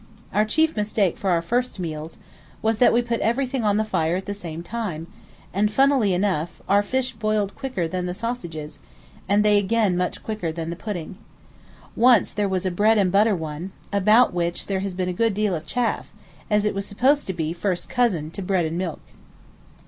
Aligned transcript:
Our 0.33 0.45
chief 0.45 0.75
mistake 0.75 1.15
for 1.15 1.29
our 1.29 1.43
first 1.43 1.77
meals 1.77 2.17
was 2.63 2.79
that 2.79 2.91
we 2.91 3.03
put 3.03 3.19
everything 3.19 3.63
on 3.63 3.77
the 3.77 3.85
fire 3.85 4.15
at 4.15 4.25
the 4.25 4.33
same 4.33 4.63
time, 4.63 5.05
and, 5.53 5.69
funnily 5.71 6.11
enough, 6.15 6.59
our 6.67 6.81
fish 6.81 7.13
boiled 7.13 7.53
quicker 7.55 7.87
than 7.87 8.07
the 8.07 8.15
sausages, 8.15 8.79
and 9.29 9.43
they 9.45 9.59
again 9.59 9.95
much 9.95 10.23
quicker 10.23 10.51
than 10.51 10.71
the 10.71 10.75
pudding. 10.75 11.19
Once 11.95 12.31
there 12.31 12.49
was 12.49 12.65
a 12.65 12.71
bread 12.71 12.97
and 12.97 13.11
butter 13.11 13.35
one, 13.35 13.73
about 13.93 14.33
which 14.33 14.65
there 14.65 14.79
has 14.79 14.95
been 14.95 15.07
a 15.09 15.13
good 15.13 15.35
deal 15.35 15.53
of 15.53 15.67
chaff, 15.67 16.11
as 16.49 16.65
it 16.65 16.73
was 16.73 16.87
supposed 16.87 17.27
to 17.27 17.33
be 17.33 17.53
first 17.53 17.87
cousin 17.87 18.31
to 18.31 18.41
bread 18.41 18.65
and 18.65 18.79
milk! 18.79 19.01